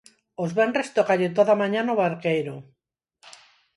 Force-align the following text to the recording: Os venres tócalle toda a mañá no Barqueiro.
Os 0.43 0.51
venres 0.59 0.91
tócalle 0.97 1.29
toda 1.37 1.51
a 1.53 1.59
mañá 1.61 1.81
no 1.83 1.97
Barqueiro. 2.01 2.55